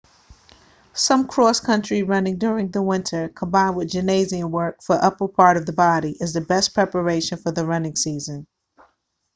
some 0.93 1.27
cross 1.27 1.59
country 1.59 2.01
running 2.01 2.39
during 2.39 2.71
the 2.71 2.81
winter 2.81 3.29
combined 3.29 3.75
with 3.75 3.91
gymnasium 3.91 4.49
work 4.49 4.81
for 4.81 4.95
the 4.97 5.03
upper 5.05 5.27
part 5.27 5.57
of 5.57 5.67
the 5.67 5.73
body 5.73 6.13
is 6.19 6.33
the 6.33 6.41
best 6.41 6.73
preparation 6.73 7.37
for 7.37 7.51
the 7.51 7.63
running 7.67 7.95
season 7.95 8.47